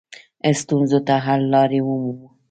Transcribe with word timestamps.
ستونزو 0.61 0.99
ته 1.07 1.13
حل 1.25 1.41
لارې 1.53 1.79
ومومو. 1.83 2.27